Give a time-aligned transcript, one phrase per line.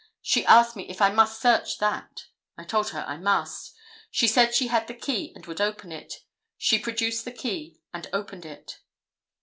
[0.23, 2.25] She asked me if I must search that.
[2.57, 3.75] I told her I must.
[4.09, 6.23] She said she had the key and would open it.
[6.57, 8.79] She produced the key and opened it."